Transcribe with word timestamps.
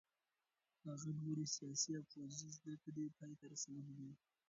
هغه 0.87 1.09
لوړې 1.19 1.45
سیاسي 1.55 1.91
او 1.99 2.03
پوځي 2.11 2.47
زده 2.57 2.73
کړې 2.83 3.05
پای 3.17 3.33
ته 3.39 3.45
رسولې 3.53 3.91
وې. 3.97 4.11